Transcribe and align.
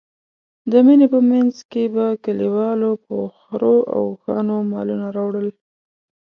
د 0.71 0.73
مني 0.85 1.07
په 1.13 1.19
منځ 1.31 1.55
کې 1.71 1.83
به 1.93 2.05
کلیوالو 2.25 2.91
په 3.05 3.15
خرو 3.39 3.77
او 3.95 4.01
اوښانو 4.11 4.55
مالونه 4.71 5.07
راوړل. 5.15 5.47